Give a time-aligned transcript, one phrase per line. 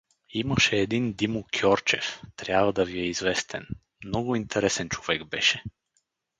[0.29, 3.67] Имаше един Димо Кьорчев, трябва да ви е известен—
[4.05, 5.63] много интересен човек беше.